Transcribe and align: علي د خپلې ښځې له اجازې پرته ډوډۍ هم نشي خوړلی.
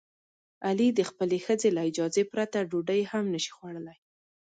علي 0.67 0.87
د 0.95 0.99
خپلې 1.09 1.37
ښځې 1.45 1.69
له 1.75 1.81
اجازې 1.89 2.23
پرته 2.33 2.57
ډوډۍ 2.69 3.01
هم 3.11 3.23
نشي 3.33 3.51
خوړلی. 3.55 3.97